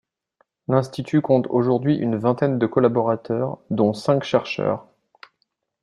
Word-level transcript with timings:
L’institut 0.67 1.21
compte 1.21 1.45
aujourd’hui 1.51 1.95
une 1.95 2.15
vingtaine 2.15 2.57
de 2.57 2.65
collaborateurs, 2.65 3.59
dont 3.69 3.93
cinq 3.93 4.23
chercheurs. 4.23 4.87